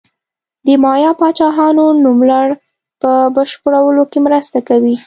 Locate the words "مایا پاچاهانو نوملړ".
0.83-2.47